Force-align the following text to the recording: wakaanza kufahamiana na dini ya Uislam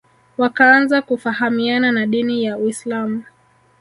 wakaanza 0.37 1.01
kufahamiana 1.01 1.91
na 1.91 2.05
dini 2.05 2.43
ya 2.43 2.57
Uislam 2.57 3.23